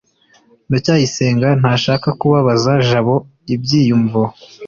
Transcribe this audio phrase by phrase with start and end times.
[0.69, 3.15] ndacyayisenga ntashaka kubabaza jabo
[3.55, 4.21] ibyiyumvo